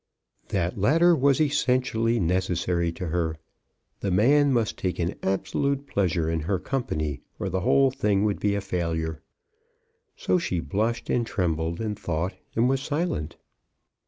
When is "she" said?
10.39-10.59